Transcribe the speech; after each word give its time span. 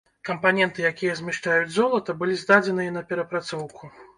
Кампаненты, 0.27 0.85
якія 0.91 1.17
змяшчаюць 1.19 1.69
золата, 1.75 2.17
былі 2.23 2.41
здадзеныя 2.43 2.99
на 2.99 3.07
перапрацоўку. 3.13 3.97